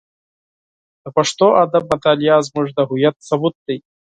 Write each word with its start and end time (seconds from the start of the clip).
د 1.03 1.05
پښتو 1.15 1.47
ادب 1.63 1.83
مطالعه 1.93 2.37
زموږ 2.47 2.67
د 2.73 2.79
هویت 2.89 3.15
ثبوت 3.27 3.55
دی. 3.65 3.77